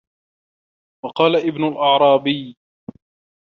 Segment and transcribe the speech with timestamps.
[1.05, 2.55] وَقَالَ ابْنُ الْأَعْرَابِيِّ